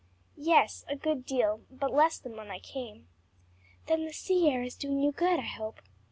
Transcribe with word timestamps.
"Yes, 0.35 0.83
a 0.87 0.95
good 0.95 1.27
deal, 1.27 1.61
but 1.69 1.93
less 1.93 2.17
than 2.17 2.35
when 2.35 2.49
I 2.49 2.57
came." 2.57 3.07
"Then 3.85 4.03
the 4.03 4.13
sea 4.13 4.49
air 4.49 4.63
is 4.63 4.73
doing 4.75 4.99
you 4.99 5.11
good, 5.11 5.37
I 5.37 5.43
hope." 5.43 5.79